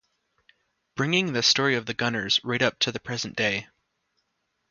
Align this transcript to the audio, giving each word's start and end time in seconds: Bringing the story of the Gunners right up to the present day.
Bringing 0.95 1.33
the 1.33 1.43
story 1.43 1.75
of 1.75 1.85
the 1.85 1.93
Gunners 1.93 2.39
right 2.43 2.63
up 2.63 2.79
to 2.79 2.91
the 2.91 2.99
present 2.99 3.35
day. 3.37 3.67